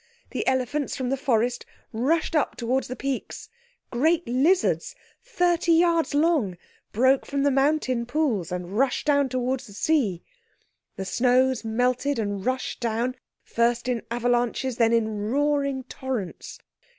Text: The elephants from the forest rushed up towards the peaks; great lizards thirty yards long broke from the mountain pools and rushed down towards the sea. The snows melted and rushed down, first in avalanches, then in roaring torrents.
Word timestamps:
The 0.31 0.47
elephants 0.47 0.97
from 0.97 1.11
the 1.11 1.15
forest 1.15 1.63
rushed 1.93 2.35
up 2.35 2.55
towards 2.55 2.87
the 2.87 2.95
peaks; 2.95 3.49
great 3.91 4.27
lizards 4.27 4.95
thirty 5.23 5.73
yards 5.73 6.15
long 6.15 6.57
broke 6.91 7.23
from 7.23 7.43
the 7.43 7.51
mountain 7.51 8.07
pools 8.07 8.51
and 8.51 8.75
rushed 8.79 9.05
down 9.05 9.29
towards 9.29 9.67
the 9.67 9.73
sea. 9.73 10.23
The 10.95 11.05
snows 11.05 11.63
melted 11.63 12.17
and 12.17 12.43
rushed 12.43 12.79
down, 12.79 13.13
first 13.43 13.87
in 13.87 14.01
avalanches, 14.09 14.77
then 14.77 14.91
in 14.91 15.29
roaring 15.29 15.83
torrents. 15.83 16.57